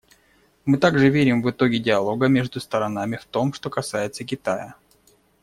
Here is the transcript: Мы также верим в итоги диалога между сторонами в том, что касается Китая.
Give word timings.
Мы 0.65 0.79
также 0.79 1.09
верим 1.09 1.43
в 1.43 1.51
итоги 1.51 1.77
диалога 1.77 2.25
между 2.27 2.59
сторонами 2.59 3.17
в 3.17 3.25
том, 3.25 3.53
что 3.53 3.69
касается 3.69 4.23
Китая. 4.23 4.75